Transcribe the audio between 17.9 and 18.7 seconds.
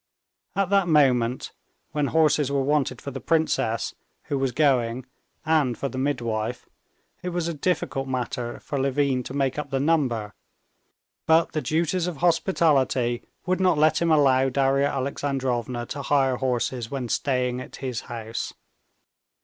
house.